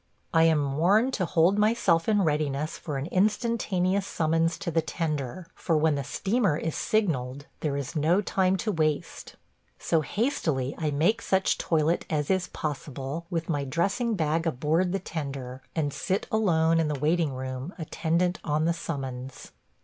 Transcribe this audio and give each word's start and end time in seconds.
I 0.33 0.45
am 0.45 0.77
warned 0.77 1.13
to 1.13 1.25
hold 1.27 1.59
myself 1.59 2.09
in 2.09 2.23
readiness 2.23 2.75
for 2.75 2.97
an 2.97 3.05
instantaneous 3.11 4.07
summons 4.07 4.57
to 4.57 4.71
the 4.71 4.81
tender, 4.81 5.45
for 5.53 5.77
when 5.77 5.93
the 5.93 6.03
steamer 6.03 6.57
is 6.57 6.73
signalled 6.73 7.45
there 7.59 7.77
is 7.77 7.95
no 7.95 8.19
time 8.19 8.57
to 8.65 8.71
waste. 8.71 9.35
So 9.77 10.01
hastily 10.01 10.73
I 10.75 10.89
make 10.89 11.21
such 11.21 11.59
toilet 11.59 12.07
as 12.09 12.31
is 12.31 12.47
possible 12.47 13.27
with 13.29 13.47
my 13.47 13.63
dressing 13.63 14.15
bag 14.15 14.47
aboard 14.47 14.91
the 14.91 14.97
tender, 14.97 15.61
and 15.75 15.93
sit 15.93 16.25
alone 16.31 16.79
in 16.79 16.87
the 16.87 16.99
waiting 16.99 17.35
room 17.35 17.75
attendant 17.77 18.39
on 18.43 18.65
the 18.65 18.73
summons. 18.73 19.51